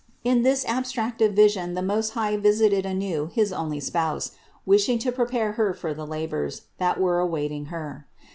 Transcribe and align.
In 0.23 0.41
this 0.41 0.65
abstractive 0.65 1.35
vision 1.35 1.75
the 1.75 1.81
Most 1.83 2.13
High 2.13 2.35
visited 2.35 2.87
anew 2.87 3.27
his 3.33 3.53
only 3.53 3.79
Spouse, 3.79 4.31
wishing 4.65 4.97
to 4.97 5.11
prepare 5.11 5.51
Her 5.51 5.75
for 5.75 5.93
the 5.93 6.07
labors, 6.07 6.61
that 6.79 6.99
were 6.99 7.19
awaiting 7.19 7.65
Her. 7.65 8.07